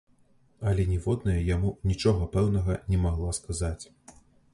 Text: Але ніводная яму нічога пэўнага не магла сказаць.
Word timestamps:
Але 0.69 0.85
ніводная 0.93 1.35
яму 1.55 1.73
нічога 1.91 2.29
пэўнага 2.37 2.79
не 2.95 2.99
магла 3.05 3.35
сказаць. 3.41 3.83